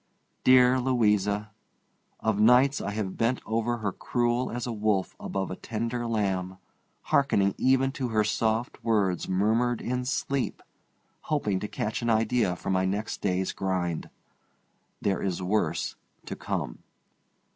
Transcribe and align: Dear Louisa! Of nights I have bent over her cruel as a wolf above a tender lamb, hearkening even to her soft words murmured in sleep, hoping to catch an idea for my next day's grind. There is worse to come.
Dear 0.43 0.79
Louisa! 0.79 1.51
Of 2.21 2.39
nights 2.39 2.81
I 2.81 2.89
have 2.89 3.17
bent 3.17 3.39
over 3.45 3.77
her 3.77 3.91
cruel 3.91 4.49
as 4.49 4.65
a 4.65 4.71
wolf 4.73 5.15
above 5.19 5.51
a 5.51 5.55
tender 5.55 6.07
lamb, 6.07 6.57
hearkening 7.13 7.53
even 7.59 7.91
to 7.91 8.07
her 8.07 8.23
soft 8.23 8.83
words 8.83 9.29
murmured 9.29 9.79
in 9.79 10.05
sleep, 10.05 10.63
hoping 11.29 11.59
to 11.59 11.67
catch 11.67 12.01
an 12.01 12.09
idea 12.09 12.55
for 12.55 12.71
my 12.71 12.85
next 12.85 13.21
day's 13.21 13.51
grind. 13.53 14.09
There 15.03 15.21
is 15.21 15.39
worse 15.39 15.95
to 16.25 16.35
come. 16.35 16.79